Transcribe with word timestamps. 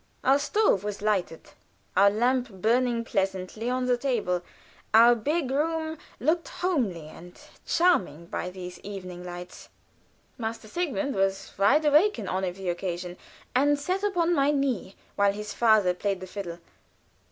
Our 0.23 0.39
stove 0.39 0.83
was 0.83 1.03
lighted; 1.03 1.51
our 1.95 2.09
lamp 2.09 2.49
burned 2.49 3.05
pleasantly 3.05 3.69
on 3.69 3.85
the 3.85 3.97
table; 3.99 4.41
our 4.95 5.13
big 5.13 5.51
room 5.51 5.99
looked 6.19 6.47
homely 6.47 7.07
and 7.07 7.39
charming 7.67 8.25
by 8.25 8.49
these 8.49 8.79
evening 8.79 9.23
lights. 9.23 9.69
Master 10.39 10.67
Sigmund 10.67 11.13
was 11.13 11.53
wide 11.55 11.85
awake 11.85 12.17
in 12.17 12.27
honor 12.27 12.47
of 12.47 12.55
the 12.57 12.69
occasion, 12.69 13.15
and 13.53 13.77
sat 13.77 14.01
upon 14.01 14.33
my 14.33 14.49
knee 14.49 14.95
while 15.17 15.33
his 15.33 15.53
father 15.53 15.93
played 15.93 16.19
the 16.19 16.25
fiddle. 16.25 16.57